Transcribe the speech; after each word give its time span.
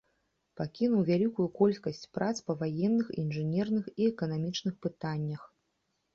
Пакінуў 0.59 1.03
вялікую 1.09 1.45
колькасць 1.59 2.01
прац 2.19 2.31
па 2.47 2.57
ваенных, 2.63 3.13
інжынерных 3.25 3.85
і 3.99 4.09
эканамічных 4.11 4.73
пытаннях. 4.89 5.47